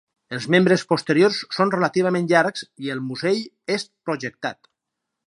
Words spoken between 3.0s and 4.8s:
musell és projectat.